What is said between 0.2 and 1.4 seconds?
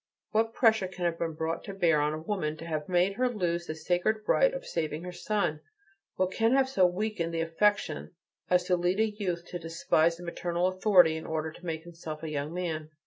What pressure can have been